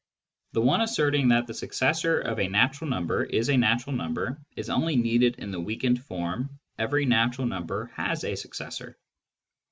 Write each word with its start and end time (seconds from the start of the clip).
The 0.53 0.61
one 0.63 0.81
asserting 0.81 1.27
that 1.27 1.45
the 1.45 1.53
successor 1.53 2.19
of 2.21 2.39
a 2.39 2.47
natural 2.47 2.89
number 2.89 3.23
is 3.23 3.49
a 3.51 3.57
natural 3.57 3.95
number 3.95 4.41
is 4.55 4.71
only 4.71 4.95
needed 4.95 5.35
in 5.35 5.51
the 5.51 5.61
weakened 5.61 6.03
form" 6.03 6.57
every 6.79 7.05
natural 7.05 7.45
number 7.45 7.91
has 7.93 8.23
a 8.23 8.33
successor." 8.33 8.97